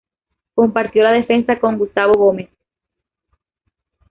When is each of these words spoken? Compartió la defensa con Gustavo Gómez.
Compartió 0.55 1.03
la 1.03 1.11
defensa 1.11 1.59
con 1.59 1.77
Gustavo 1.77 2.13
Gómez. 2.13 2.49